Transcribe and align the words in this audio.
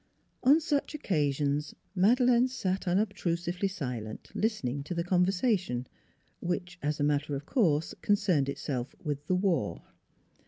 On 0.41 0.59
such 0.59 0.95
occasions 0.95 1.75
Madeleine 1.93 2.47
sat 2.47 2.87
unobstrusively 2.87 3.67
si 3.69 4.01
lent, 4.01 4.31
listening 4.33 4.81
to 4.85 4.95
the 4.95 5.03
conversation, 5.03 5.85
which 6.39 6.79
as 6.81 6.99
a 6.99 7.03
matter 7.03 7.35
of 7.35 7.45
course 7.45 7.93
concerned 8.01 8.49
itself 8.49 8.95
with 9.03 9.27
the 9.27 9.35
war. 9.35 9.83